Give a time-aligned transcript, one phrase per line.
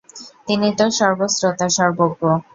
[0.47, 2.21] তিনি তো সর্বশ্রোতা, সর্বজ্ঞ।